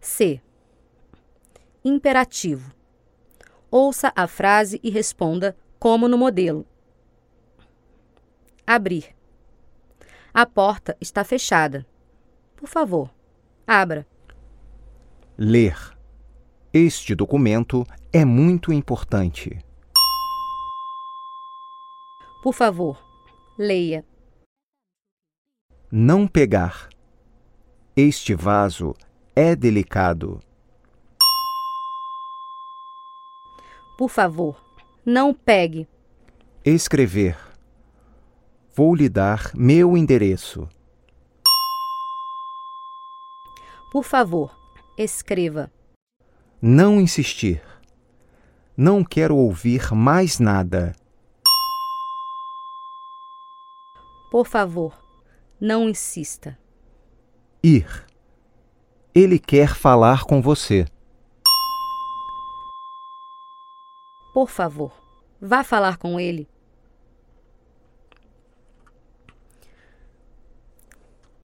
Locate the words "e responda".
4.82-5.56